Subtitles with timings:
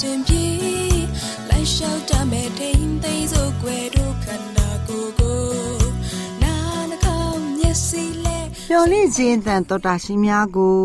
[0.00, 0.44] ရှင်ပြေ
[1.48, 5.40] လိုက်လျှောက်တမဲ့ထိန်သိမ်းစို့ွယ်တို့ခန္ဓာကိုယ်ကို
[6.42, 6.54] နာ
[6.90, 8.38] နှကောင်းမျက်စိလဲ
[8.68, 10.80] မျော်လင့်ခြင်းတန်တော်တာရှင်များကို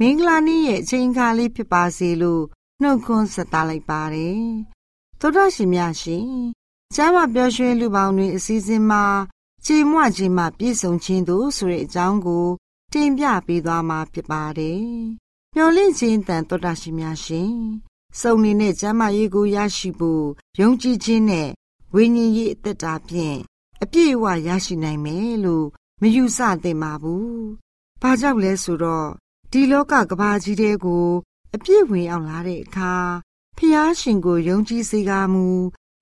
[0.00, 2.42] မင်္ဂလာနေ့ရဲ့အချိန်အခါလေးဖြစ်ပါစေလို့
[2.82, 4.44] နှုတ်ခွန်းဆက်သလိုက်ပါတယ်။
[5.20, 6.28] တော်တာရှင်များရှင်
[6.94, 9.04] ကျမ်းမာပျော်ရွှင်လူပေါင်းတွေအစည်းအဝေးမှာ
[9.64, 12.46] ခြေမွခြင်းမှာပြည့်စုံခြင်းတို့ဆိုတဲ့အကြောင်းကို
[12.92, 14.82] တင်ပြပေးသွားမှာဖြစ်ပါတယ်။
[15.54, 17.54] မျော်လင့်ခြင်းတန်တော်တာရှင်များရှင်
[18.20, 20.26] စုံနေတဲ့ကျမ်းမာရေးကိုရရှိဖို့
[20.60, 21.48] ယုံကြည်ခြင်းနဲ့
[21.94, 23.38] ဝိညာဉ်ရေးအသက်တာဖြင့်
[23.82, 25.66] အပြည့်အဝရရှိနိုင်မယ်လို့
[26.00, 27.32] မယူဆသင့်ပါဘူး။
[28.02, 29.08] ဘာကြောင့်လဲဆိုတော့
[29.50, 31.06] ဒီလောကကဘာကြီးတဲ့ကို
[31.54, 32.94] အပြည့်ဝင်အောင်လာတဲ့အခါ
[33.56, 35.46] ဖျားရှင်ကိုယုံကြည်စေကားမူ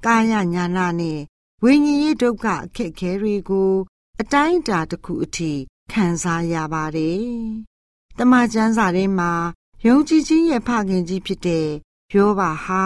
[0.07, 1.21] ကာယညာနာနဲ့
[1.63, 3.73] ဝိညာဉ်ရေးဒုက္ခအခက်ခဲတွေကို
[4.21, 5.53] အတိုင်းအတာတစ်ခုအထိ
[5.93, 7.27] ခံစားရပါတယ်။
[8.19, 9.33] တမန်ကျမ်းစာထဲမှာ
[9.87, 11.69] ယုံကြည်ခြင်းရဲ့ဖခင်ကြီးဖြစ်တဲ့
[12.17, 12.85] ယောဘာဟာ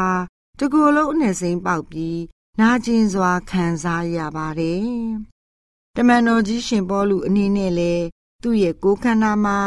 [0.59, 2.21] တကူလုံးအနဲ့စိမ်းပေါက်ပြီး
[2.61, 4.91] နာကျင်စွာခံစားရပါတယ်။
[5.97, 8.05] တမန်တော်ကြီးရှင်ပေါလုအနေနဲ့လည်း
[8.43, 9.59] သူ့ရဲ့ကိုယ်ခန္ဓာမှာ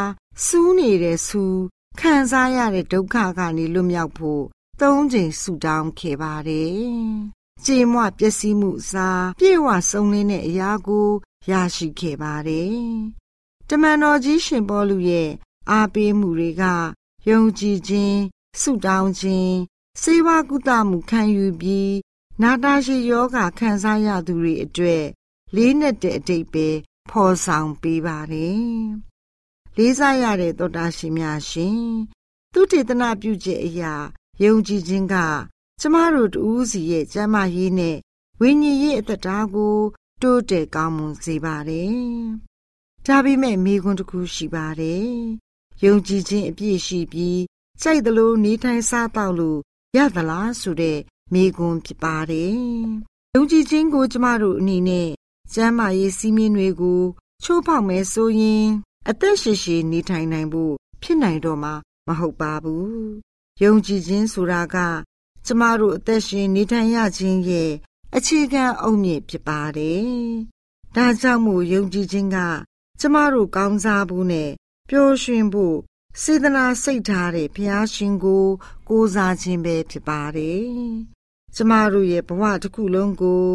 [0.45, 1.59] စူးနေတဲ့စူး
[1.99, 4.43] ခံစားရတဲ့ဒုက္ခကနေလွတ်မြောက်ဖို့
[4.79, 6.79] သုံးချိန်ဆူတောင်းခဲ့ပါတယ်။
[7.65, 11.09] ကြေမွပျက်စီးမှုစားပြေဝစုံလင်းတဲ့အရာကို
[11.51, 12.77] ရရှိခဲ့ပါတယ်။
[13.69, 15.29] တမန်တော်ကြီးရှင်ပေါလုရဲ့
[15.71, 16.63] အားပေးမှုတွေက
[17.29, 18.19] ယုံကြည်ခြင်း
[18.61, 19.55] ဆုတောင်းခြင်း
[20.01, 21.95] စေဝါကုသမှုခံယူပြီး
[22.41, 25.05] နာတာရှိယောဂခံစားရသူတွေအတွက်
[25.55, 26.67] လေးနဲ့တဲ့အတိတ်ပဲ
[27.09, 28.63] ဖော်ဆောင်ပေးပါတယ်။
[29.77, 31.81] လေးစားရတဲ့သောတာရှင်များရှင်
[32.53, 33.93] သူတေသနာပြုချက်အရာ
[34.43, 35.15] ယုံကြည်ခြင်းက
[35.79, 37.97] ကျမတို့တူးစီရဲ့ကျမ်းမာရေးနဲ့
[38.41, 39.77] ဝိညာဉ်ရေးအသက်တာကို
[40.21, 41.97] တိုးတက်ကောင်းမွန်စေပါတယ်။
[43.05, 45.07] ဒါပေမဲ့မိကွန်းတစ်ခုရှိပါတယ်။
[45.83, 47.39] ယုံကြည်ခြင်းအပြည့်ရှိပြီး
[47.81, 49.59] စိတ်တလို့နေထိုင်စားတော့လို့
[49.97, 51.00] ရသလားဆိုတဲ့
[51.34, 52.53] မိကွန်းဖြစ်ပါတယ်။
[53.35, 55.09] ယုံကြည်ခြင်းကိုကျမတို့အနေနဲ့
[55.53, 57.01] ကျမ်းမာရေးစည်းမျဉ်းတွေကို
[57.44, 58.68] ချိုးဖောက်မယ်ဆိုရင်
[59.09, 61.73] အသက်ရှည်ရှည်နေထိုင်နိုင်ဖို့ဖြစ်နိုင်တော့မှာ
[62.07, 62.89] မဟုတ်ပါဘူး။
[63.63, 64.78] ယုံကြည်ခြင်းဆိုတာက
[65.45, 67.71] ကျမတို့အသက်ရှင်နေထိုင်ရခြင်းရဲ့
[68.15, 70.09] အခြေခံအုတ်မြစ်ဖြစ်ပါတယ်။
[70.95, 72.38] ဒါကြောင့်မို့ယုံကြည်ခြင်းက
[73.00, 74.50] ကျမတို့ကောင်းစားဖို့နဲ့
[74.89, 75.77] ပျော်ရွှင်ဖို့
[76.21, 78.45] စေတနာစိတ်ထားတဲ့ဘုရားရှင်ကို
[78.89, 80.67] ကိုးစားခြင်းပဲဖြစ်ပါတယ်။
[81.56, 83.45] ကျမတို့ရဲ့ဘဝတစ်ခုလုံးကို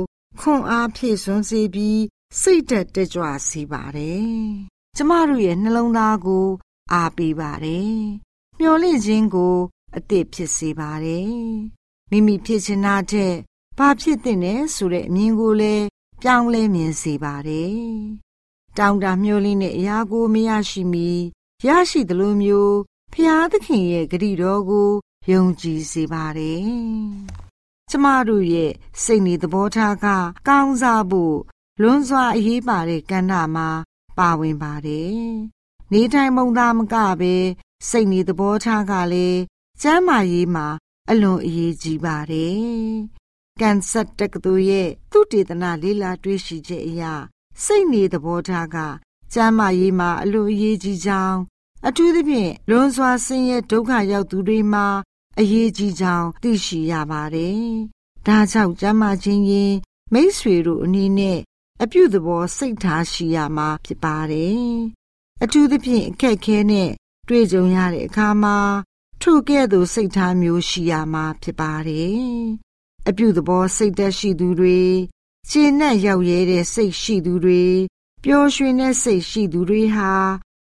[0.40, 2.02] ခွန်အားဖြည့်စွန်းစေပြီး
[2.40, 4.28] စိတ်သက်တက်ကြွစေပါတယ်။
[4.96, 6.46] ကျမတို့ရဲ့နှလုံးသားကို
[6.92, 7.98] အားပေးပါတယ်။
[8.58, 9.56] မျော်လင့်ခြင်းကို
[9.96, 11.32] အသစ်ဖြစ်စေပါတယ်။
[12.10, 13.32] မိမိဖြစ်ချင်တာတဲ့
[13.78, 15.84] ဘာဖြစ်တဲ့နဲ့ဆိုတဲ့အမြင်ကိုလည်း
[16.22, 17.76] ပြောင်းလဲမြင်စေပါတယ်။
[18.78, 21.10] တောင်တာမျောလင်းတဲ့အရာကိုမရရှိမီ
[21.68, 22.78] ရရှိသလိုမျိုး
[23.12, 24.90] ဖျားသခင်ရဲ့ဂရုတော်ကို
[25.30, 26.64] ယုံကြည်စေပါတယ်။
[27.90, 28.72] ကျမတို့ရဲ့
[29.02, 30.06] စိတ်နေသဘောထားက
[30.48, 31.36] ကောင်းစားဖို့
[31.80, 33.68] လွန်စွာအရေးပါတဲ့ကဏ္ဍမှာ
[34.18, 35.18] ပါဝင်ပါတယ်။
[35.92, 37.34] နေထိုင်မုံသားမကပဲ
[37.88, 39.40] စိတ်နေသဘောထားကလည်း
[39.82, 40.66] ကျမ်းမာရေးမှာ
[41.10, 42.58] အလွန်အရေးကြီးပါတယ်။
[43.60, 47.02] ကန်ဆတ်တက္ကသိုလ်ရဲ့သူတေသနလေးလာတွေ့ရှိချက်အရ
[47.64, 48.76] စိတ်နေသဘောထားက
[49.32, 51.38] ကျမ်းမာရေးမှာအလိုအရေးကြီးကြောင်း
[51.88, 54.86] အထူးသဖြင့်လွန်စွာဆင်းရဲဒုက္ခရောက်သူတွေမှာ
[55.40, 57.64] အရေးကြီးကြောင်းသိရှိရပါတယ်။
[58.26, 59.74] ဒါကြောင့်ကျမ်းမာခြင်းရင်
[60.12, 61.38] မိษွေတို့အနေနဲ့
[61.82, 64.68] အပြုသဘောစိတ်ထားရှိရမှာဖြစ်ပါတယ်။
[65.42, 66.90] အထူးသဖြင့်အခက်ခဲနဲ့
[67.28, 68.56] တွေ့ကြုံရတဲ့အခါမှာ
[69.22, 72.22] ထိုကဲ့သို့စိတ်ထားမျိုးရှိရမှာဖြစ်ပါတယ်။
[73.08, 74.80] အပြုသဘောစိတ်သက်ရှိသူတွေ
[75.50, 77.64] ရှင်းနဲ့ရောက်ရဲတဲ့စိတ်ရှိသူတွေ
[78.24, 80.12] ပျော်ရွှင်တဲ့စိတ်ရှိသူတွေဟာ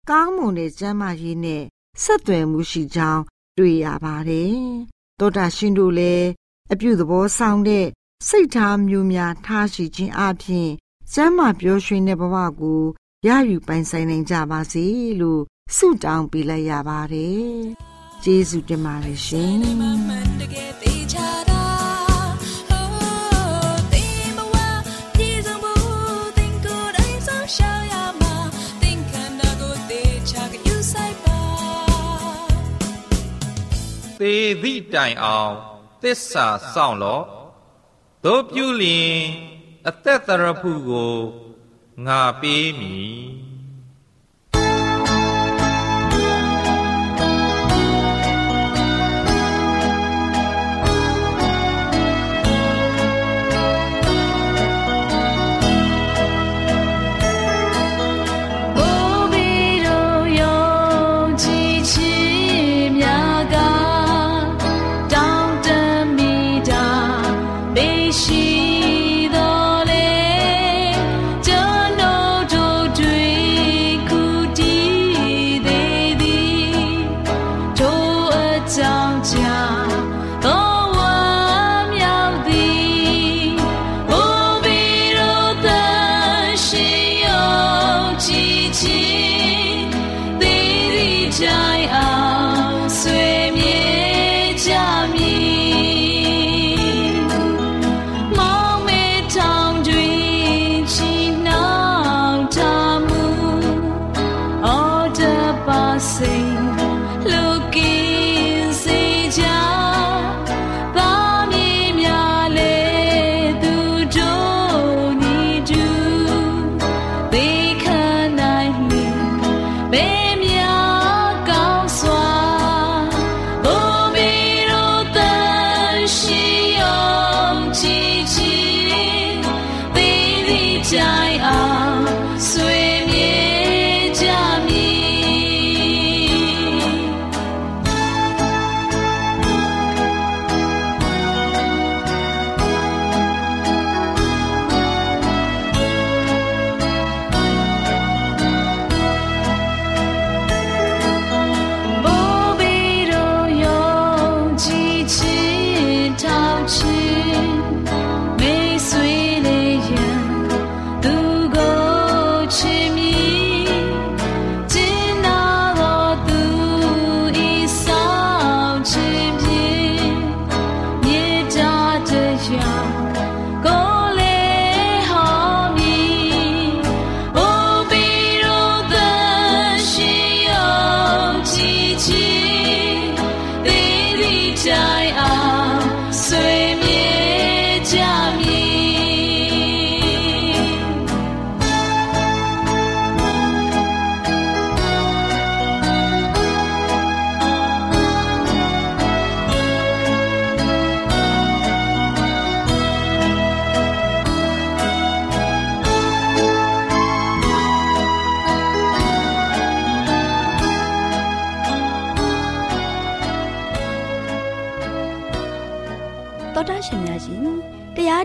[0.10, 1.64] ကောင်းမွန်တဲ့ကျမ်းမာရေးနဲ့
[2.04, 3.22] ဆက်သွယ်မှုရှိကြောင်း
[3.58, 4.58] တွေ့ရပါတယ်။
[5.20, 6.28] သောတာရှင်တို့လည်း
[6.74, 7.88] အပြုသဘောဆောင်တဲ့
[8.28, 10.70] စိတ်ထားမျိုးများထားရှိခြင်းအပြင်
[11.14, 12.82] ကျမ်းမာပျော်ရွှင်တဲ့ဘဝကို
[13.28, 14.86] ရယူပိုင်ဆိုင်နိုင်ကြပါစေ
[15.22, 15.42] လို့
[15.76, 17.50] ဆုတောင်းပေးလိုက်ရပါတယ်။
[18.24, 20.85] ကျေးဇူးတင်ပါတယ်ရှင်
[34.20, 35.54] သေသည့်တိုင်အောင်
[36.02, 37.26] သစ္စာစောင့်လော့
[38.26, 39.20] တို့ပြုလျင်
[39.88, 41.16] အသက်တရဖုကို
[42.06, 43.45] ငါပေးမည်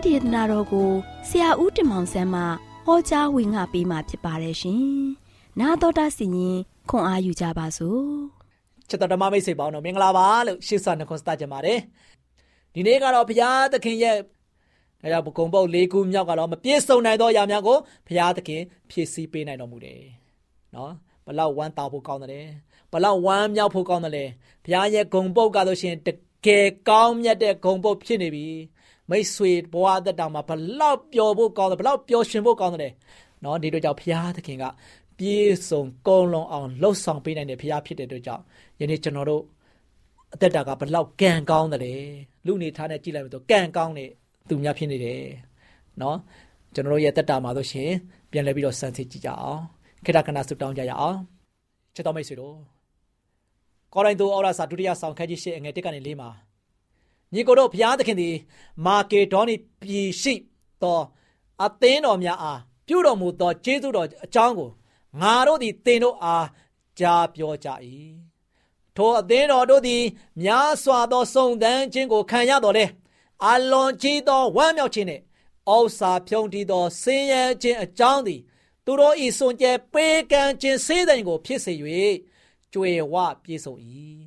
[0.06, 0.90] ဒေသနာတော်ကို
[1.28, 2.42] ဆရာဦးတင်မောင်ဆန်းမှ
[2.86, 4.84] ဟောကြားဝင်ငါပေးมาဖြစ်ပါတယ်ရှင်။
[5.60, 6.56] 나တော်တာစီရင်
[6.90, 8.04] ခွန်အားယူကြပါစို့။
[8.88, 11.78] ချစ်တော်ဓမ္မမိတ်ဆွေပေါင်းတို့မင်္ဂလာပါလို့ရှေ့ဆနှခွန်းစတကြပါတယ်
[12.74, 20.02] ဒီနေ့ကတော့ဘုရားသခင်ရဲ့ဒါကြောင့်ဘုံပုတ်၄ခုမြောက်ကတော့မပြည့်စုံနိုင်သောအရာများကိုဘုရားသခင်ဖြည့်ဆည်းပေးနိုင်တော်မူတယ်
[20.74, 20.92] နော်
[21.26, 22.46] ဘလောက်ဝမ်းတောဖို့ကောင်းတယ်
[22.92, 24.30] ဘလောက်ဝမ်းမြောက်ဖို့ကောင်းတယ်
[24.64, 26.08] ဘုရားရဲ့ဂုံပုတ်ကဆိုရှင်တ
[26.46, 28.48] ကယ်ကောင်းမြတ်တဲ့ဂုံပုတ်ဖြစ်နေပြီ
[29.11, 32.93] မိတ်ဆွေဘဝသက်တာမှာဘလောက်ပျော်ဖို့ကောင်းတယ်ဘလောက်ပျော်ရွှင်ဖို့ကောင်းတယ်
[33.43, 34.65] နော်ဒီတို့ကြောင့်ဘုရားသခင်က
[35.17, 38.43] ပြည့်စုံကုန်းလုံးအောင်လှုပ်ဆောင်ပေးနိုင်တဲ့ဘုရားဖြစ်တဲ့တို့ကြောင့်
[38.79, 39.43] ယနေ့ကျွန်တော်တို့
[40.33, 42.03] အသက်တာကဘလောက်ကံကောင်းတယ်
[42.45, 44.09] လူနေထားနဲ့ကြည့်လိုက်လို့ဆိုကံကောင်းတဲ့
[44.49, 45.21] သူများဖြစ်နေတယ်
[46.01, 46.17] နော်
[46.73, 47.89] ကျွန်တော်တို့ရဲ့အသက်တာမှာဆိုရှင်
[48.31, 49.61] ပြန်လဲပြီးတော့စမ်းစစ်ကြည့်ကြအောင်
[50.05, 51.17] ခေတ္တခဏဆုတောင်းကြရအောင်
[51.95, 52.55] ချစ်တော်မိတ်ဆွေတို့
[53.93, 56.29] ကောရိန္သုဩရစာဒုတိယဆောင်ခန်းကြီး၈အငယ်၁ကနေ၄မှာ
[57.33, 58.35] ညီကိုတို့ဘုရားသခင်သည်
[58.85, 60.33] မာကေဒေါနိပြည်ရှိ
[60.81, 60.99] သော
[61.65, 64.69] အသင်းတော်များအားပြုတော်မူသောကျေးဇူးတော်အကြောင်းကို
[65.21, 66.47] ငါတို့သည်သင်တို့အား
[66.99, 67.69] ကြားပြောကြ၏
[68.95, 70.03] ထိုအသင်းတော်တို့သည်
[70.41, 72.85] များစွာသောစုံတန်းခြင်းကိုခံရတော်လဲ
[73.47, 75.23] အလွန်ကြီးသောဝမ်းမြောက်ခြင်းနှင့်
[75.73, 78.41] ဩစာဖြုံးတီးသောဆင်းရဲခြင်းအကြောင်းသည်
[78.85, 81.73] သူတို့ဤစွန်ကြဲပေးကမ်းခြင်းစေးတဲ့ကို ဖြစ်စေ၍
[82.73, 83.79] ကြွေဝပြေဆုံး၏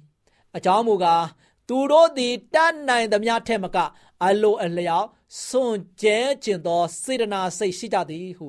[0.56, 1.25] အကြောင်းမူကား
[1.68, 3.78] သူတို့သည်တတ်နိုင်သမျှထက်မက
[4.25, 5.09] အလိုအလျောက်
[5.47, 8.47] စွန်ကြဲခြင်းသောစေတနာစိတ်ရှိကြသည်ဟု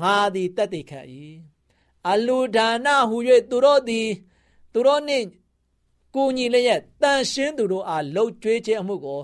[0.00, 1.00] ငါသည်တတ်သိခံ၏
[2.10, 3.16] အလူဒါနဟု၍
[3.50, 4.08] သူတို့သည်
[4.72, 5.26] သူတို့နှင့်
[6.14, 9.20] ကိုညီလျက်တန်ရှင်းသူတို့အားလှုပ်ကြွေးခြင်းအမှုကို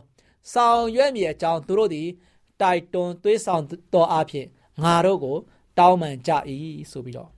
[0.52, 2.08] ဆောင်ရွက်မည်အကြောင်းသူတို့သည်
[2.60, 3.62] တိုက်တွန်းသွေးဆောင်
[3.94, 4.46] တော်အဖြစ်
[4.82, 5.36] ငါတို့ကို
[5.78, 6.32] တောင်းပန်ကြ၏
[6.90, 7.30] ဆိုပြီးတော့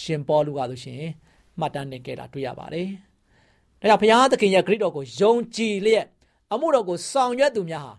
[0.00, 1.02] ရှင်ပေါလုကဆိုရှင်
[1.58, 2.88] မှတ်တမ်းတင်ခဲ့တာတွေ့ရပါတယ်။
[3.84, 6.06] ဒါကြောင့်ဘုရားသခင်ရဲ့ဂရိတော်ကိုယုံကြည်လျက်
[6.52, 7.92] အမှုတော်ကိုဆောင်ရွက်သူများဟာ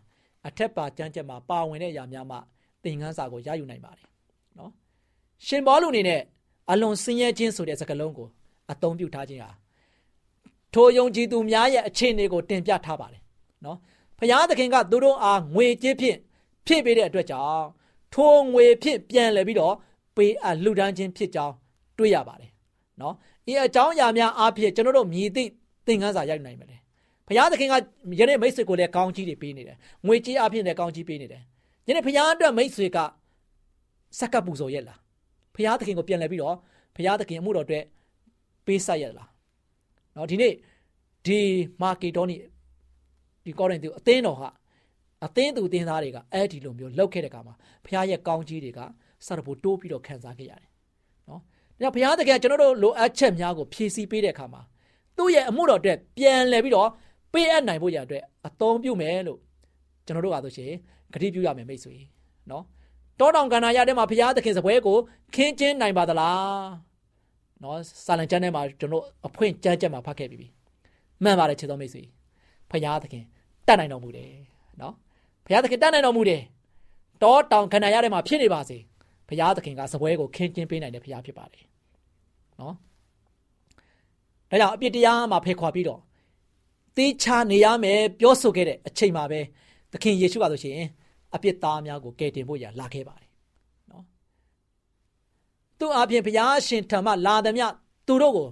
[0.48, 2.38] အထက်ပါကြမ်းကြက်မှာပါဝင်တဲ့အရာများမှ
[2.84, 4.08] သင်ခန်းစာကိုရယူနိုင်ပါတယ်။
[4.58, 4.72] နော်။
[5.46, 6.22] ရှင်ပေါလုအနေနဲ့
[6.72, 8.28] အလွန်ဆင်းရဲခြင်းဆိုတဲ့စကားလုံးကို
[8.72, 9.52] အသုံးပြုထားခြင်းဟာ
[10.74, 13.22] ထိုယုံကြည်သူများရဲ့အခြေအနေကိုတင်ပြထားပါတယ်။
[13.66, 13.78] နော်။
[14.20, 16.18] ဘုရားသခင်ကသူတို့အားငွေကြေးဖြင့်
[16.66, 17.66] ဖြည့်ပေးတဲ့အတွက်ကြောင့်
[18.14, 19.76] ထိုငွေဖြင့်ပြန်လည်ပြီးတော့
[20.16, 21.54] ပေးအပ်လှူဒန်းခြင်းဖြစ်ကြောင်း
[21.98, 22.52] တွေ့ရပါတယ်။
[23.02, 23.16] နော်။
[23.52, 25.50] ဤအကြောင်းအရာများအားဖြင့်ကျွန်တော်တို့မြည်သည့်
[25.88, 26.78] သင်ခန်းစာရိုက်နိုင်မယ်လေ။
[27.28, 27.74] ဘုရားသခင်က
[28.20, 29.78] ယနေ့မိတ်ဆွေကိုလည်းကောင်းကြီးတွေပေးနေတယ်။
[30.08, 31.42] ငွေကြေးအားဖြင့်လည်းကောင်းကြီးပေးနေတယ်။
[31.88, 32.98] ယနေ့ဘုရားအတွက်မိတ်ဆွေက
[34.20, 35.00] စက္ကပ်ပူဇော်ရက်လား။
[35.56, 36.56] ဘုရားသခင်ကိုပြန်လည်ပြီးတော့
[36.96, 37.84] ဘုရားသခင်အမှုတော်အတွက်
[38.66, 39.28] ပေးဆက်ရက်လား။
[40.16, 40.54] နော်ဒီနေ့
[41.26, 41.40] ဒီ
[41.82, 42.36] မာကီဒေါနီ
[43.46, 44.50] ဒီကောရိန္သုအသင်းတော်ဟာ
[45.26, 47.54] အသင်းသူအသင်းသားတွေကအဲ့ဒီလိုမျိုးလောက်ခဲ့တဲ့ကမှာ
[47.86, 48.80] ဘုရားရဲ့ကောင်းကြီးတွေက
[49.26, 50.70] စရဖို့တိုးပြီးတော့ခံစားခဲ့ရတယ်
[51.30, 51.42] နော်။
[51.82, 54.62] ဒါဘုရားသခင်ကျွန်တော်တို့လိုအပ်ချက်များကိုဖြည့်ဆည်းပေးတဲ့အခါမှာ
[55.18, 56.90] သူ့ရဲ့အမှုတော်အတွက်ပြန်လည်ပြီးတော့
[57.34, 59.40] ပေးအပ်နိုင်ဖို့ရအတွက်အသုံးပြုမယ်လို့
[60.06, 60.72] ကျွန်တော်တို့ကဆိုရှင်
[61.14, 61.96] ဂတိပြုရမယ်မိတ်ဆွေ
[62.52, 62.64] နော်။
[63.20, 64.98] တောတောင်ကန္နာရတဲ့မှာဘုရားသခင်စပွဲကို
[65.36, 66.40] ခင်းကျင်းနိုင်ပါသလား။
[67.64, 70.48] နော်စာလံကျမ်းထဲမှာကျွန်တော်အဖွင့်ကြမ်းကြက်မှာဖတ်ခဲ့ပြီးပြီ။
[71.24, 72.04] မှန်ပါတယ်ချစ်တော်မိတ်ဆွေ။
[72.72, 73.24] ဘုရားသခင်
[73.68, 74.32] တတ်နိုင်တော်မူတယ်
[74.82, 74.94] နော်
[75.46, 76.42] ဘုရားသခင်တတ်နိုင်တော်မူတယ်
[77.24, 78.78] တောတောင်ခန္ဓာရတဲ့မှာဖြစ်နေပါစေ
[79.30, 81.66] ဘုရားသခင်ကစပွဲကိုခင်းကျင်းပေးနိုင်တဲ့ဘုရားဖြစ်ပါတယ်
[82.60, 82.76] နော်
[84.56, 86.00] ဒါကြောင့်အပြစ်တရားမှာဖေခွာပြီးတော့
[86.98, 89.40] တေးချနေရမယ်ပြောဆိုခဲ့တဲ့အချိန်မှာပဲ
[89.92, 90.76] သခင်ယေရှုကဆိုရှင်
[91.36, 93.30] အပြစ်သားများကိုကယ်တင်ဖို့ရလာခဲ့ပါတယ်
[93.92, 94.04] နော်
[95.80, 97.64] သူ့အပြင်ဘုရားရှင်ထံမှလာသည်မြ
[98.08, 98.50] သူတို့ကို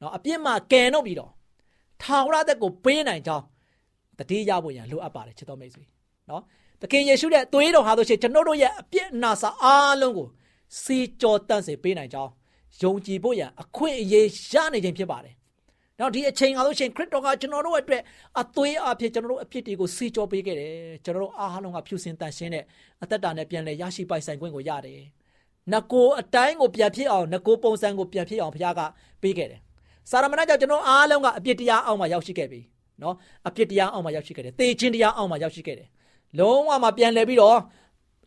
[0.00, 1.30] နော်အပြစ်မှကယ်နှုတ်ပြီးတော့
[2.02, 3.44] ထာဝရသက်ကိုပေးနိုင်ကြောင်း
[4.18, 5.84] တတိယဖို့ရန်လိုအပ်ပါတယ်ချစ်တော်မိတ်ဆွေ
[6.30, 6.42] နော်
[6.80, 10.28] သခင်ယေရှုရဲ့သွေးတော်ဟာဆိုရှင်ကျွန်တော်တို့ရဲ့အပြစ်အနာစာအားလုံးကို
[10.82, 12.32] စီကြောတန့်စေပေးနိုင်ကြောင်း
[12.82, 15.34] ယုံကြည်ဖို့ရန်အခွင့်အရေးရနေခြင်းဖြစ်ပါတယ်။
[15.98, 18.02] နောက်ဒီအချိန်ကဆိုရှင်ခရစ်တော်ကကျွန်တော်တို့အတွက်
[18.40, 20.72] အသွေးအဖြစ်ကျွန်တော်တို့အပြစ်တွေကိုစီကြောပေးခဲ့တယ်။
[21.04, 22.64] ကျွန်တော်တို့အားလုံးကဖြူစင်တန်ရှင်းတဲ့
[23.02, 25.00] အသက်တာနဲ့ပြန်လဲရရှိပိုင်ဆိုင်ခွင့်ကိုရတယ်။
[25.72, 28.80] နကိုအတိုင်းကိုပြန်ဖြစ်အောင်နကိုပုံစံကိုပြန်ဖြစ်အောင်ဘုရားက
[29.22, 29.60] ပေးခဲ့တယ်။
[30.10, 32.60] စာရမဏေကြောင့်ကျွန်တော်အားလုံးကအပြစ်တရားအောက်မှာရောက်ရှိခဲ့ပြီ။
[33.02, 33.14] နော်
[33.48, 35.88] အပြစ်တရားအောက်မှာရောက်ရှိခဲ့တယ်သေခြင်းတရားအောက်မှာရောက်ရှိခဲ့တယ်
[36.38, 37.58] လုံးဝမှာပြန်လဲပြီးတော့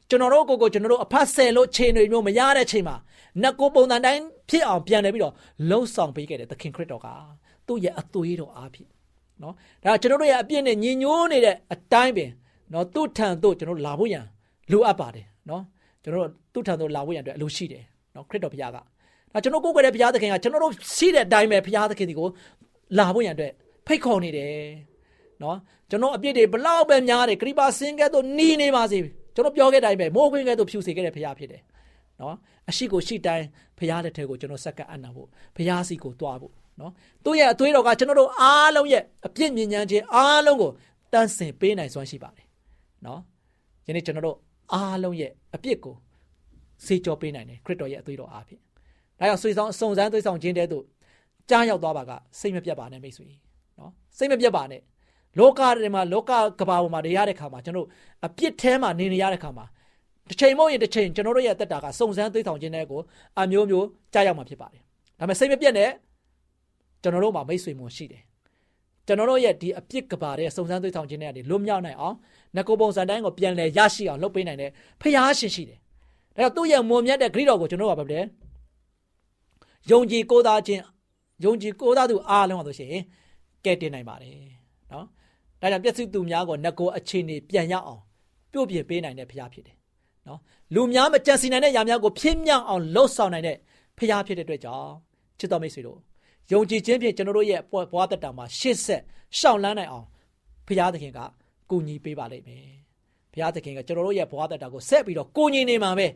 [0.09, 2.95] ကျွန်တော်တို့ကိုကိုကျွန်တော်တို့အဖတ်ဆယ်လို့ချိန်တွေမျိုးမရတဲ့ချိန်မှာ
[3.41, 5.33] နတ်ကိုပုံစံတိုင်းဖြစ်အောင်ပြန်လဲပြီးတော့
[5.69, 7.07] လှုပ်ဆောင်ပေးခဲ့တယ်သခင်ခရစ်တော်က
[7.67, 8.89] သူ့ရဲ့အသွေးတော်အားဖြင့်
[9.43, 12.31] နော်ဒါကျွန်တော်တို့ရဲ့အပြစ်နဲ့ညင်ညိုးနေတဲ့အတိုင်းပင်
[12.73, 14.25] နော်သူ့ထံသို့ကျွန်တော်လာဖို့ရန်
[14.71, 15.63] လိုအပ်ပါတယ်နော်
[16.03, 17.83] ကျွန်တော်တို့သူ့ထံသို့လာဖို့ရန်အတွက်အလိုရှိတယ်
[18.15, 22.27] နော်ခရစ်တော်ဘုရားကဒါကျွန်တော်ကိုယ်ကိုယ်တဲ့ဘုရားသခင်ကကျွန်တော်တို့ရှိတဲ့အတိုင်းပဲဘုရားသခင်ဒီကို
[22.99, 23.51] လာဖို့ရန်အတွက်
[23.87, 24.51] ဖိတ်ခေါ်နေတယ်
[25.43, 25.57] နော်
[25.89, 28.99] ကျွန်တော်အပြစ်တွေဘလောက်ပဲများတယ်ခရိပါစင်ကဲ့သို့နီးနေပါစေ
[29.35, 31.61] ကျွန်တော်ပြောခဲ့တိုင်းပဲမိုးခွင်းကဲ့သို့ဖြူစေခဲ့တဲ့ဖရားဖြစ်တယ်
[32.21, 32.35] နော်
[32.69, 33.45] အရှိကိုရှိတိုင်း
[33.79, 36.91] ဖရားလက်ထဲကိုကျွန်တော်ဆက်ကပ်အပ်နာဖို့ဖရားစီကိုတွားဖို့ နော်
[37.25, 40.71] သူ့ရဲ့အသွေးတော်ကကျွန်တော်တို့အားလုံးရဲ့အပြစ်မြင်ညာခြင်းအားလုံးကို
[41.13, 42.47] တန်းစင်ပေးနိုင်စွမ်းရှိပါတယ်
[43.05, 43.21] နော်
[43.87, 44.37] ယနေ့ကျွန်တော်တို့
[44.73, 45.95] အားလုံးရဲ့အပြစ်ကို
[46.85, 48.59] စေကြောပေးနိုင်တယ်ခရစ်တော်ရဲ့အသွေးတော်အားဖြင့်
[49.19, 50.83] ဒါကြောင့်ဆွေဆောင်စုံစမ်းသွေးဆောင်ခြင်းတဲ့သို့
[51.49, 53.27] ကြားရောက်သွားပါကစိတ်မပြတ်ပါနဲ့မိတ်ဆွေ
[53.79, 54.81] နော်စိတ်မပြတ်ပါနဲ့
[55.39, 57.87] လောကထဲမှာလောကကဘာပေါ်မှာနေရတဲ့ခါမှာကျွန်တော်
[58.25, 59.65] အပြစ်ထဲမှာနေနေရတဲ့ခါမှာ
[60.29, 62.99] တစ်ချိန်မဟုတ်ရင်တစ်ချိန်ကျွန်တော်တို့ရဲ့တက်တာကစုံစမ်းသိဆောင်ခြင်းတဲ့ကို
[63.39, 64.81] အမျိုးမျိုးကြားရောက်မှာဖြစ်ပါတယ်
[65.19, 65.89] ဒါပေမဲ့စိတ်မပြတ်နဲ့
[67.01, 68.23] ကျွန်တော်တို့မှာမိတ်ဆွေမှုရှိတယ်
[69.07, 72.15] ကျွန်တော်တို့ရဲ့ဒီအပြစ်ကဘာတဲ့စုံစမ်းသိဆောင်ခြင်းတွေကနေလွတ်မြောက်နိုင်အောင်
[72.55, 75.79] ငကိုပုံစံတိုင်းကိုပြန်လည်ရရှိအောင်လုပ်ပေးနိုင်တဲ့ဖျားရှင်ရှိတယ်
[76.35, 78.25] ဒါကြောင့်သူ့ရဲ့မွန်မြတ်တဲ့ဂရိတော်ကိုကျွန်တော်ကပြောတယ်
[79.91, 80.81] ယုံကြည်ကိုးသားခြင်း
[81.43, 82.91] ယုံကြည်ကိုးသားသူအားလုံးပါဆိုရှင်
[83.65, 84.35] ကဲတင်နိုင်ပါတယ်
[84.91, 85.05] နော်
[85.61, 88.01] ဒါကြောင့်ပြည့်စုံသူများကိုငကိုအခြေအနေပြန်ရအောင်
[88.51, 89.75] ပြုတ်ပြင်ပေးနိုင်တဲ့ဘုရားဖြစ်တယ်
[90.27, 90.39] နော်
[90.75, 93.57] လူများမကြံစီနိုင်တဲ့ຢာများကိုပြင်းမြောက်အောင်လှုပ်ဆောင်နိုင်တဲ့
[93.97, 94.89] ဖရားဖြစ်တဲ့အတွက်ကြောင့်
[95.39, 95.99] ချစ်တော်မိတ်ဆွေတို့
[96.51, 99.01] ယုံကြည်ခြင်းဖြင့်ကျွန်တော်တို့ရဲ့ဘဝတက်တာမှာရှေ့ဆက်
[99.39, 100.05] ရှောင်လန်းနိုင်အောင်
[100.67, 101.19] ဖရားသခင်က
[101.69, 102.65] ကူညီပေးပါလိမ့်မယ်
[103.33, 106.07] ဖရားသခင်ကကျွန်တော်တို့ရဲ့ဘဝတက်တာကိုဆက်ပြီးတော့ကူညီနေမှာပဲ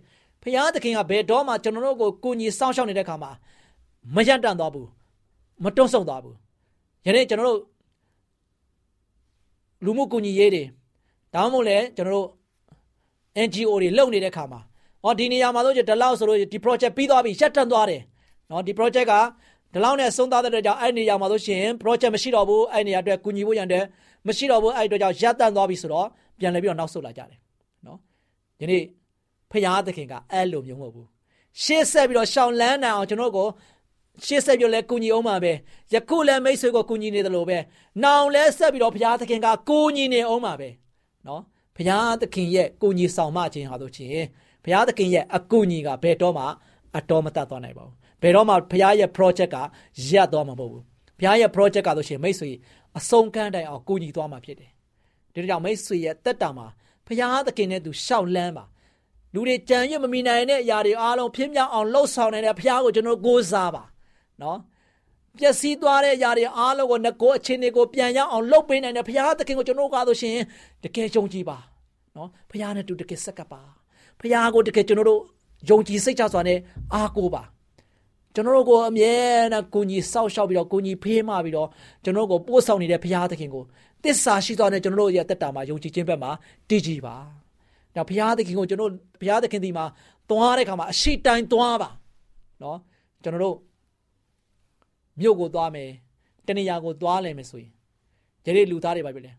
[0.43, 3.31] ဖရားသခင်ကဘယ်တော့မှကျွန်တော်တို့ကိုကူညီစောင့်ရှောက်နေတဲ့အခါမှာ
[4.15, 4.88] မရတန်သွားဘူး
[5.63, 6.35] မတွန့်ဆုံသွားဘူး
[7.05, 7.61] ယနေ့ကျွန်တော်တို့
[9.85, 10.63] လူမှုကူညီရေးတွေ
[11.33, 12.27] ဒါမှမဟုတ်လဲကျွန်တော်တို့
[13.47, 14.59] NGO တွေလုပ်နေတဲ့ခါမှာ
[15.03, 18.01] ဟောဒီနေရာမှာဆိုကြဒီလောက်ဆိုလို့ဒီ project ပြီးသွားပြီရှက်တန်သွားတယ်
[18.50, 19.13] နော်ဒီ project က
[19.74, 23.84] ဒီလောက်နဲ့ဆုံးသွားတဲ့အတွက်ကြောင့်အဲ့နေရာမှာဆိုရှင် project မရှိတော့ဘူးအဲ့နေရာအတွက်ကူညီဖို့ရန်တဲ့
[24.28, 26.08] မရှိတော့ဘူးအဲ့အတွက်ကြောင့်ရပ်တန့်သွားပြီဆိုတော့
[26.40, 27.40] ပြန်လည်ပြီးတော့နောက်ဆုတ်လာကြတယ်
[27.86, 27.98] နော်
[28.60, 28.84] ဒီနေ့
[29.51, 31.08] ဖရာသခင်ကအဲ့လိုမျိုးမဟုတ်ဘူး
[31.63, 33.48] ရှေ့ဆက်ပြီးတော့ရှောင်းလန်းနိုင်အောင်ကျွန်တော်ကို
[34.25, 35.51] ရှေ့ဆက်ပြီးတော့လဲကူညီအောင်ပါပဲ
[35.94, 37.58] ယခုလဲမိတ်ဆွေကိုကူညီနေတယ်လို့ပဲ
[38.04, 40.70] နောင်လဲဆက်ပြီးတော့ဘုရားသခင်ကကူညီနေအောင်ပါပဲ
[41.28, 41.42] နော်
[41.75, 44.25] ဘုရားသခင်ရဲ့ကူညီဆောင်မခြင်းဟာတို့ချင်း
[44.63, 46.46] ဘုရားသခင်ရဲ့အကူညီကဘယ်တော့မှ
[46.98, 49.58] အတော်မတတ်သွားနိုင်ပါဘူး ဘယ်တော့မှဘုရားရဲ့ project က
[50.10, 50.84] ရပ်သွားမှာမဟုတ်ဘူး
[51.20, 52.51] ဘုရားရဲ့ project ကဆိုရှင်မိတ်ဆွေ
[52.98, 54.72] အဆုံးကမ်းတိုင်အောင်ကူညီသွားမှာဖြစ်တယ်
[55.34, 56.68] ဒီကြောင့်မိတ်ဆွေရဲ့တက်တာမှာ
[57.08, 58.66] ဘုရားသခင်နဲ့သူရှောက်လန်းပါ
[59.34, 63.84] လူတွေကြံရွတ်မမီနိုင်တဲ့အရာတွေအားလုံးပြင်းပြအောင်လှုပ်ဆောင်နေတဲ့ဘုရားကိုကျွန်တော်ကိုးစားပါ
[64.42, 64.60] နော်
[65.40, 70.38] ပျက်စီးသွားတဲ့ຢာတွေအားလုံးကိုငကိုအခြေအနေကိုပြန်ရအောင်လှုပ်ပေးနိုင်တဲ့ဘုရားသခင်ကိုကျွန်တော်ကားဆိုရှင်
[70.84, 71.58] တကယ်ယုံကြည်ပါ
[72.16, 73.62] နော်ဘုရားနဲ့တူတကယ်ဆက်ကပ်ပါ
[74.20, 75.22] ဘုရားကိုတကယ်ကျွန်တော်တို့
[75.70, 76.60] ယုံကြည်စိတ်ချစွာနဲ့
[76.94, 77.44] အားကိုးပါ
[78.33, 79.13] ကျွန်တော်တို့ကိုအမြဲ
[79.53, 81.67] တမ်းကိုကြီးစောက်ရှောက်ပြီးတော့ကိုကြီးဖေးမပြီးတော့
[82.03, 83.63] ကျွန်တော်တို့ကိုပို့ဆောင်နေတဲ့ဘုရားသခင်ကို
[84.03, 86.31] တစ္ဆာရှိသောနဲ့ကျွန်တော်တို့ရဲ့တက်တာမှာယုံကြည်ခြင်းဘက်မှာ
[86.69, 87.15] တည်ကြည်ပါ။
[87.95, 89.85] ဒါဘုရားသခင်ကိုကျွန်တော်ဘုရားသခင်ဒီမှာ
[90.29, 91.89] သွားတဲ့ခါမှာအရှိတိုင်းသွားပါ။
[92.63, 92.77] နော်
[93.24, 93.57] ကျွန်တော်တို့
[95.20, 95.89] မြို့ကိုသွားမယ်
[96.48, 97.72] တနေရာကိုသွားလဲမယ်ဆိုရင်
[98.46, 99.31] ယနေ့လူသားတွေပါပြီလေ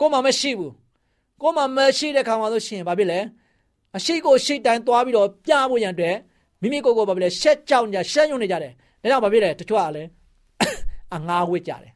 [0.00, 0.72] ကိုမှမရှိဘူး
[1.42, 3.20] ကိုမှမရှိတဲ့ခါမှာဆိုရှင်ဘာဖြစ်လဲ
[3.96, 6.16] အရှိကိုရှိတိုင်းသွားပြီးတော့ပြဖို့ရန်အတွက်
[6.61, 10.09] မိမိကိုယ်ကိုဘာဖြစ်လဲရှက်ကြောင်ကြရှက်ယွံ့နေကြတယ်ဒါကြောင့်ဘာဖြစ်လဲတချို့ကလည်း
[11.15, 11.91] အငားဝစ်ကြတယ်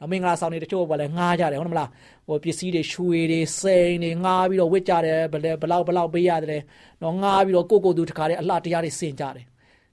[0.00, 1.88] နော်မင်္ဂလာဆောင်နေတချို့ကလည်းငားကြတယ်ဟုတ်မလား
[2.26, 6.62] ဟိုပစ္စည်းတွေရွှေတွေစိန်တွေငားပြီးတော့ဝစ်ကြတယ်ဘယ်ဘလောက်ဘလောက်ပေးရတယ်
[7.02, 9.44] နော်ငားပြီးတော့ကိုကိုသူတခါတည်းအလှတရားတွေစင်ကြတယ်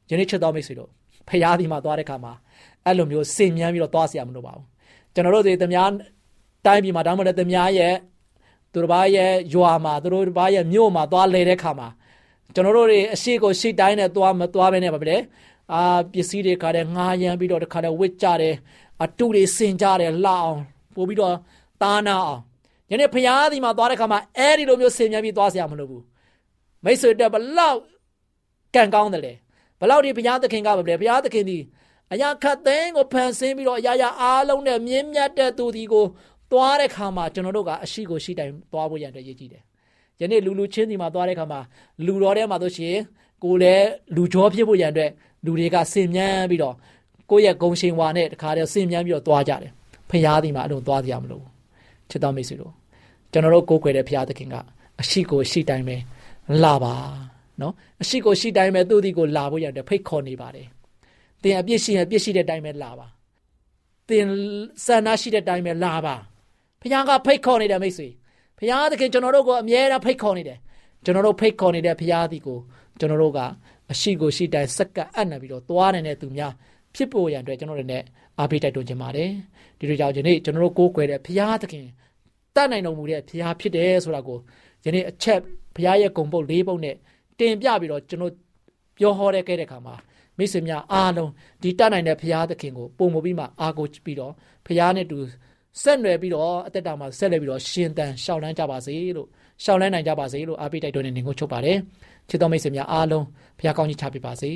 [0.09, 0.89] ယနေ့ချက်တော်မိတ်ဆွေတို့
[1.29, 2.33] ဖရားဒီမှာသွားတဲ့ခါမှာ
[2.85, 4.65] အဲ့လိုမျိုးစင်မြန်းပြီးတော့သွားเสียမလို့ပါဘူး
[5.13, 5.83] ကျွန်တော်တို့တွေသမ ्या
[6.65, 7.93] တိုင်းပြည်မှာဒါမှမဟုတ်သမ ्या ရဲ့
[8.73, 11.87] သူတို့ဘာရဲ့ရွာမှာသူတို့ဘာရဲ့မြို့မှာသွားလဲတဲ့ခါမှာ
[12.54, 15.16] ကျွန်တော်တို့တွေအရှိကိုရှိတိုင်းနဲ့သွားမသွားပဲနဲ့ပါပဲ
[15.74, 15.82] အာ
[16.12, 18.54] ပစ္စည်းတွေခါတဲ့ငားရမ်းပြီးတော့တခါတဲ့ဝစ်ကြတယ်
[19.04, 20.58] အတူတွေစင်ကြတယ်လှအောင်
[20.94, 21.34] ပို့ပြီးတော့
[21.82, 22.40] တာနာအောင်
[22.88, 26.04] ညနေဖျားဒီမှာသွားတဲ့ခါမှာအဲဒီလိုမျိုးစင်မြန်ပြီးသွားစရာမလိုဘူး
[26.84, 27.78] မိတ်ဆွေတက်ဘလောက်
[28.74, 29.32] ကန်ကောင်းတယ်လေ
[29.80, 31.58] ဘလောက်ဒီဘုရားသခင်ကပါပဲဘုရားသခင်ဒီ
[32.12, 36.04] အရာခတ်သိန်းကိုဖန်ဆင်းပြီးတော့အရာရာအားလုံးနဲ့မြင်းမြတ်တဲ့သူဒီကို
[36.52, 39.62] သွားတဲ့ခါမှာကျွန်တော်တို့ကအရှိကိုရှိတိုင်းသွားဖို့ရတဲ့ရည်ကြီးတယ်
[40.20, 41.60] ယနေ့လူလူချင်းဒီမှာသွားတဲ့ခါမှာ
[42.06, 43.02] လူတော်ထဲမှာတို့ရှိရင်
[43.44, 45.10] ကိုလည်းလူကြောဖြစ်ဖို့ရတဲ့
[45.44, 46.74] လူတွေကစင်မြန်းပြီးတော့
[47.30, 49.72] ကိုယ့်ရဲ့ဂုံရှင်ဝါနဲ့တခါတည်းစင်မြန်းပြီးတော့သွားကြတယ်။
[50.10, 51.44] ဖရာဒီမှာအဲ့လိုသွားကြမလို့
[52.10, 52.72] ချစ်တော်မိတ်ဆွေတို့
[53.32, 54.54] ကျွန်တော်တို့ကိုးကွယ်တဲ့ဖရာသခင်က
[55.00, 55.96] အရှိကိုရှိတိုင်ပဲ
[56.62, 56.94] လာပါ
[57.60, 60.66] နော်အရှိကိုရှိတိုင်းပဲသူ့ဒီကိုလာဖို့ရတယ်ဖိတ်ခေါ်နေပါတယ်
[61.42, 63.06] သင်အပြစ်ရှိရင်အပြစ်ရှိတဲ့အတိုင်းပဲလာပါ
[64.08, 64.26] သင်
[64.84, 66.14] ဆန္ဒရှိတဲ့အတိုင်းပဲလာပါ
[66.80, 68.08] ဘုရားကဖိတ်ခေါ်နေတယ်မိတ်ဆွေ
[68.58, 70.58] ဘုရားသခင်ကျွန်တော်တို့ကိုအမြဲတမ်းဖိတ်ခေါ်နေတယ်
[71.04, 72.58] ကျွန်တော်တို့ဖိတ်ခေါ်နေတဲ့ဘုရားဒီကို
[72.98, 73.40] ကျွန်တော်တို့က
[73.92, 76.52] အရှိကိုရှိတိုင်းစက္ကပ်အပ်နေပြီးတော့သွားနေတဲ့သူများ
[76.94, 78.04] ဖြစ်ပေါ်ရန်အတွက်ကျွန်တော်တို့လည်း
[78.38, 79.30] အားပေးတိုက်တွန်းခြင်းပါတယ်
[79.78, 81.86] ဒီလိုကြောင့်ယနေ့ကျွန်တော်တို့ကိုးကွယ်တဲ့ဘုရားသခင်
[82.56, 84.38] တတ်နိုင်တော်မူတဲ့ဘုရားဖြစ်တယ်ဆိုတာကို
[84.84, 85.40] ယနေ့အချက်
[85.76, 86.96] ဘုရားရဲ့ဂုံပုတ်၄ပုတ်နဲ့
[87.38, 88.32] တင်ပြပြီးတော့ကျွန်တော်
[88.98, 89.94] ပြောဟောတဲ့ခဲ့တဲ့ခါမှာ
[90.38, 91.30] မိတ်ဆွေများအားလုံး
[91.62, 94.32] ဒီတတ်နိုင်တဲ့ဘုရားသခင်ကိုပုံမပြီးမှအားကိုးပြီးတော့
[94.66, 95.18] ဘုရားနဲ့တူ
[95.82, 99.28] ဆက်နွယ်ပြီးတော့အသက်တာမှာဆက်လက်ပြီးတော့ရှင်သန်ရှောက်လန်းကြပါစေလို့
[99.64, 101.78] ရှောက်လန်းနိုင်ကြပါစေလို့အားပေးတိုက်တွန်းနေနေကိုချုပ်ပါတယ်
[102.28, 103.24] ချစ်တော်မိတ်ဆွေများအားလုံး
[103.58, 104.50] ဘုရားကောင်းကြီးချပေးပါစေ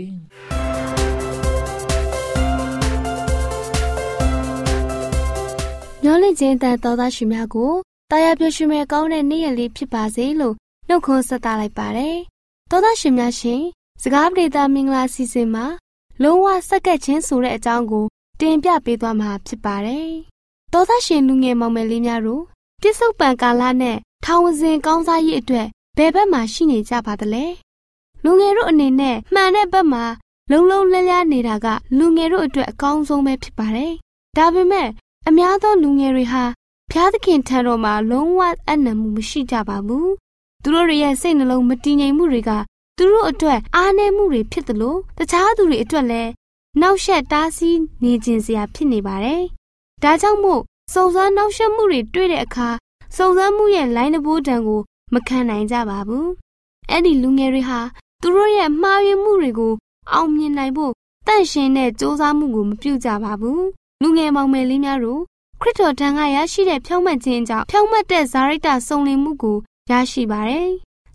[6.02, 7.72] မျောလင့်ခြင်းတန်တော်သားရှင်များကို
[8.10, 10.54] တာယာပြည့်ရွှင်မဲ့ကောင်းတဲ့နေ့ရက်လေးဖြစ်ပါစေလို့
[10.88, 12.16] နှုတ်ခွန်းဆက်သလိုက်ပါတယ်
[12.70, 13.62] သောသားရှင်များရှင်
[14.02, 15.66] စကားပြေတာမင်္ဂလာစီစဉ်မှာ
[16.22, 18.06] လုံးဝစက္ကက်ချင်းဆိုတဲ့အကြောင်းကို
[18.40, 20.12] တင်ပြပေးသွားမှာဖြစ်ပါတယ်။
[20.72, 22.42] သောသားရှင်လူငယ်မောင်မယ်လေးများတို့
[22.80, 27.44] ပြစ္ဆုတ်ပံကာလနဲ့ထောင်ဝစဉ်ကောင်းစားရေးအတွက်ဘယ်ဘက်မှာရှိနေကြပါသလဲ။
[28.24, 30.04] လူငယ်တို့အနေနဲ့မှန်တဲ့ဘက်မှာ
[30.50, 31.66] လုံလုံလည်လည်နေတာက
[31.98, 33.92] လူငယ်တို့အတွက်အကောင်းဆုံးပဲဖြစ်ပါတယ်။
[34.36, 34.88] ဒါပေမဲ့
[35.28, 36.44] အများသောလူငယ်တွေဟာ
[36.90, 40.08] ဖျားသခင်ထံတော်မှာလုံးဝအနံ့မှုမရှိကြပါဘူး။
[40.62, 42.50] သူတို့ရဲ့စိတ်နှလုံးမတည်ငြိမ်မှုတွေက
[42.96, 46.30] သူတို့အတွက်အားနည်းမှုတွေဖြစ်သလိုတခြားသူတွေအတွက်လည်း
[46.80, 49.42] နောက်ဆက်တားဆီးနေခြင်းစရာဖြစ်နေပါတယ်။
[50.02, 50.62] ဒါကြောင့်မို့
[50.92, 52.68] စုံစမ်းနောက်ဆက်မှုတွေတွေ့တဲ့အခါ
[53.16, 54.80] စုံစမ်းမှုရဲ့လိုင်းတဘိုးတံကို
[55.14, 56.26] မခံနိုင်ကြပါဘူး။
[56.90, 57.80] အဲ့ဒီလူငယ်တွေဟာ
[58.20, 59.72] သူတို့ရဲ့မှားယွင်းမှုတွေကို
[60.12, 60.92] အောင်မြင်နိုင်ဖို့
[61.26, 63.64] တန့်ရှင်းတဲ့စ조사မှုကိုမပြုကြပါဘူး
[64.02, 65.20] လူငယ်မောင်မယ်လေးများတို့
[65.60, 69.56] ခရစ်တော်ထံကရရှိတဲ့ဖြောင့်မတ်ခြင်းကြောင့်ဖြောင့်မတ်တဲ့ဇာရိတစုံလင်မှုကို
[69.90, 70.70] ရရှိပါတယ်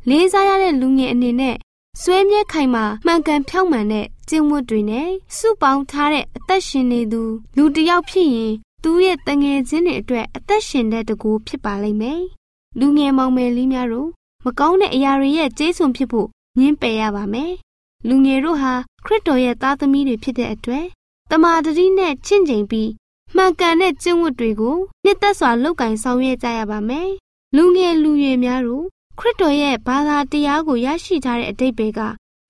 [0.09, 1.55] လေးစားရတဲ့လူငယ်အနေနဲ့
[2.01, 7.21] ဆွဲမြဲခိုင်မာမှန်ကန်ဖြောင့်မှန်တဲ့ကျင့်ဝတ်တွေနဲ့စုပေါင်းထားတဲ့အသက်ရှင်နေသူ
[7.55, 8.53] လူတစ်ယောက်ဖြစ်ရင်
[8.89, 12.21] သူ့ရဲ့တငယ်ချင်းတွေအတွက်အသက်ရှင်တဲ့တကူဖြစ်ပါလိမ့်မယ်။
[12.79, 14.09] လူငယ်မောင်မယ်လေးများတို့
[14.45, 16.27] မကောင်းတဲ့အရာတွေရဲ့ကျေးဇူးဖြစ်ဖို့
[16.59, 17.51] ညှင်းပယ်ရပါမယ်။
[18.07, 18.73] လူငယ်တို့ဟာ
[19.05, 20.85] ခရစ်တော်ရဲ့သားသမီးတွေဖြစ်တဲ့အတွက်
[21.31, 22.89] တမာတတိနဲ့ချင့်ချိန်ပြီး
[23.35, 27.09] မှန်ကန်တဲ့ကျင့်ဝတ်တွေကိုနှစ်သက်စွာလုပ်ကင်ဆောင်ရွက်ကြရပါမယ်။
[27.55, 28.85] လူငယ်လူရွယ်များတို့
[29.19, 31.99] ခရစ်တော်ရဲ့ဘာသာတရားကိုရရှိထားတဲ့အတိတ်ပဲက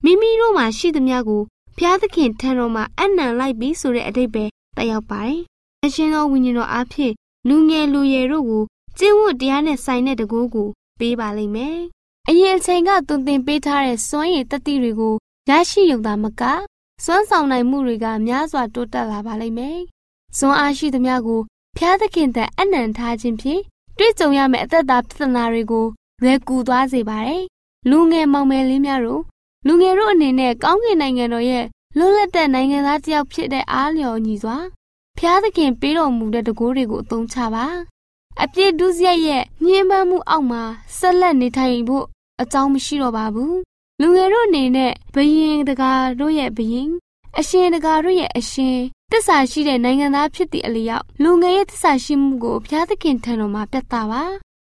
[0.04, 1.42] မိမိတို့မှာရှိသမျှကို
[1.76, 4.44] ဘုရားသခင်ထံတော်မှာအနံလိုက်ပြီးဆိုတဲ့အတိတ်ပဲ
[4.76, 5.42] တက်ရောက်ပါတယ်။
[5.84, 7.14] အရှင်သောဝိညာဉ်တော်အားဖြင့်
[7.48, 8.64] လူငယ်လူရွယ်တို့ကို
[8.98, 11.78] ကျင့်ဝတ်တရားနဲ့ဆိုင်တဲ့တကူကိုပေးပါလိမ့်မယ်။
[12.28, 15.14] အရင်အချိန်ကသွန်သင်ပေးထားတဲ့စွမ်းရည်တတိတွေကို
[15.48, 16.42] ရရှိရုံသာမက
[17.04, 19.78] စွမ်းဆောင်နိုင်မှုတွေကများစွာတိုးတက်လာပါလိမ့်မယ်။
[20.38, 21.40] စွမ်းအားရှိသမျှကို
[21.76, 23.62] ဖျားသခင်တဲ့အနံထားခြင်းဖြင့်
[23.98, 25.86] တွေ့ကြုံရမယ့်အသက်တာပြဿနာတွေကို
[26.22, 27.42] လွယ်ကူသွားစေပါတယ်။
[27.90, 29.22] လူငယ်မောင်မယ်လေးများတို့
[29.66, 31.64] လူငယ်တို့အနေနဲ့ကောင်းကင်နိုင်ငံတော်ရဲ့
[31.98, 34.56] လွတ်လပ်တဲ့နိုင်ငံသားတစ်ယောက်ဖြစ်တဲ့အားလျော်ညီစွာ
[35.20, 37.66] ဖျားသခင်ပေးတော်မူတဲ့တကိုးတွေကိုအသုံးချပါ
[38.42, 40.62] အပြစ်ဒုစရိုက်ရဲ့ညှဉ်းပန်းမှုအောက်မှာ
[40.98, 42.04] ဆက်လက်နေထိုင်ဖို့
[42.42, 43.58] အကြောင်းမရှိတော့ပါဘူး
[44.00, 46.90] လူငယ်တို့အနေနဲ့ဘယင်တကာတို့ရဲ့ဘယင်
[47.38, 48.78] အရှင်တကာတို့ရဲ့အရှင်
[49.12, 54.22] တစ္ဆာရှိတဲ့နိုင်ငံသားဖြစ်သည့်အလျောက်လူငယ်ရဲ့တစ္ဆာရှိမှုကိုဘုရားသခင်ထံတော်မှာပြသပါ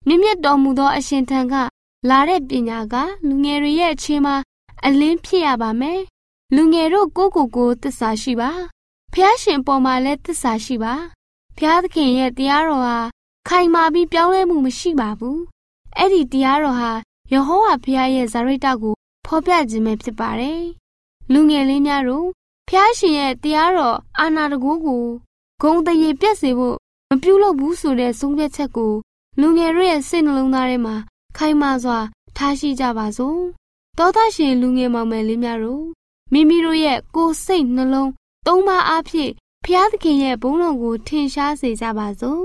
[0.08, 1.54] မြင့်မြတ်တော်မူသောအရှင်ထံက
[2.10, 2.96] လာတဲ့ပညာက
[3.28, 4.36] လူငယ်တွေရဲ့အချင်းမှာ
[4.86, 6.02] အလင်းဖြစ်ရပါမယ်
[6.56, 8.52] လူငယ်တို့ကိုကိုကိုတစ္ဆာရှိပါ
[9.14, 10.94] ဖျားရှင်ပေါ်မှာလည်းတစ္ဆာရှိပါ
[11.58, 12.98] ဖျားသခင်ရဲ့တရားတော်ဟာ
[13.48, 15.40] ခိုင်မာပြီးပြောင်းလဲမှုမရှိပါဘူး
[15.98, 16.92] အဲ့ဒီတရားတော်ဟာ
[17.32, 18.94] ယေဟောဝါဖျားရဲ့ဇာရိတကို
[19.26, 20.64] ဖော်ပြခြင်းပဲဖြစ်ပါတယ်
[21.32, 22.28] လူငယ်လေးများတို့
[22.70, 25.04] ဖျားရှင်ရဲ့တရားတော်အာနာတကူကို
[25.62, 26.78] ဂုံတရေပြက်စေဖို့
[27.10, 28.94] မပြုလုပ်ဘူးဆိုတဲ့ဆုံးဖြတ်ချက်ကို
[29.40, 30.96] လူငယ်တို့ရဲ့စိတ်နှလုံးသားထဲမှာ
[31.38, 32.00] ခိုင်မာစွာ
[32.38, 33.40] ထားရှိကြပါစို့
[33.98, 35.84] တောသားရှင်လူငယ်မောင်မယ်လေးများတို့
[36.32, 38.12] မိမိတို့ရဲ့ကိုယ်စိတ်နှလုံး
[38.48, 39.32] သုံးပါးအားဖြင့်
[39.66, 42.44] ဖျားသခင်ရဲ့ဘုန်းတော်ကိုထင်ရှားစေကြပါစို့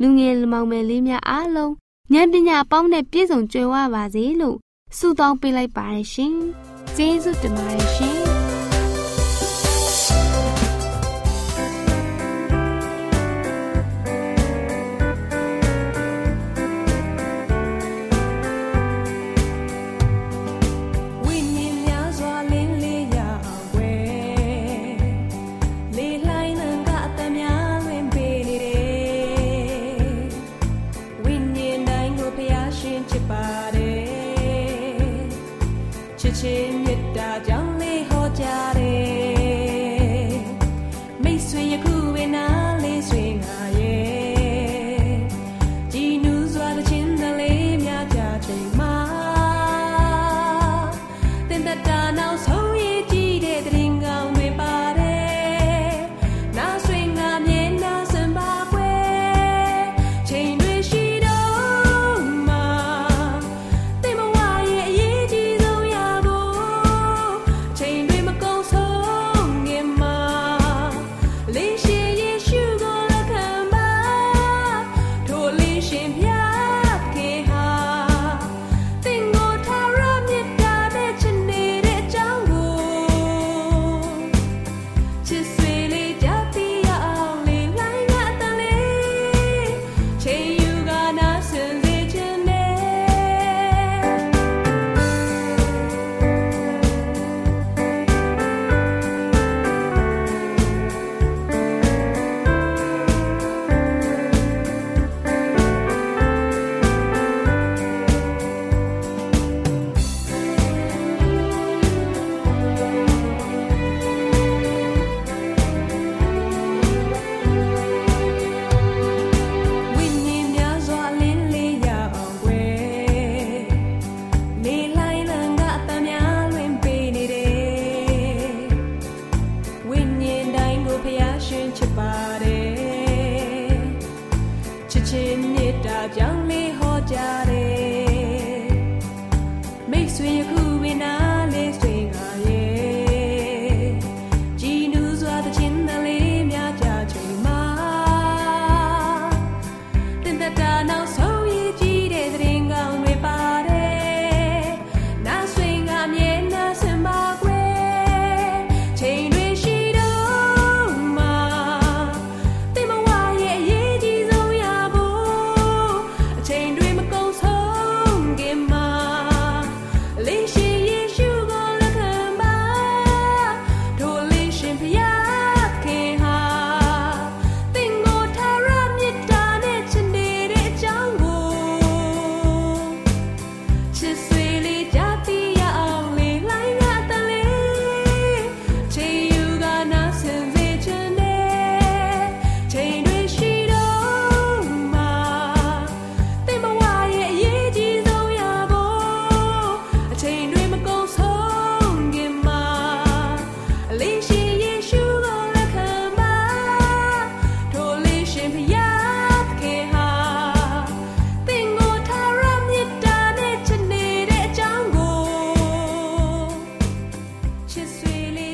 [0.00, 1.72] လူငယ်မောင်မယ်လေးများအားလုံး
[2.12, 4.56] ဉာဏ်ပညာပေါင်းနဲ့ပြည့်စုံကြွယ်ဝပါစေလို့
[4.96, 6.34] ဆုတောင်းပေးလိုက်ပါတယ်ရှင်
[6.96, 8.29] ကျေးဇူးတင်ပါတယ်ရှင်